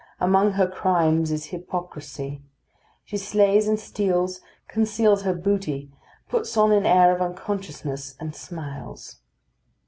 Among 0.19 0.53
her 0.53 0.67
crimes 0.67 1.31
is 1.31 1.45
hypocrisy. 1.53 2.41
She 3.05 3.17
slays 3.17 3.67
and 3.67 3.79
steals, 3.79 4.41
conceals 4.67 5.21
her 5.21 5.33
booty, 5.35 5.91
puts 6.27 6.57
on 6.57 6.71
an 6.71 6.87
air 6.87 7.15
of 7.15 7.21
unconsciousness, 7.21 8.15
and 8.19 8.35
smiles. 8.35 9.17